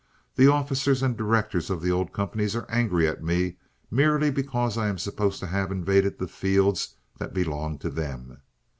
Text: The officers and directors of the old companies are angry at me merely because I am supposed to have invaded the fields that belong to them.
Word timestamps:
The 0.35 0.47
officers 0.47 1.03
and 1.03 1.15
directors 1.15 1.69
of 1.69 1.79
the 1.79 1.91
old 1.91 2.11
companies 2.11 2.55
are 2.55 2.65
angry 2.71 3.07
at 3.07 3.23
me 3.23 3.57
merely 3.91 4.31
because 4.31 4.75
I 4.75 4.87
am 4.87 4.97
supposed 4.97 5.39
to 5.41 5.45
have 5.45 5.71
invaded 5.71 6.17
the 6.17 6.27
fields 6.27 6.95
that 7.19 7.35
belong 7.35 7.77
to 7.77 7.89
them. 7.91 8.39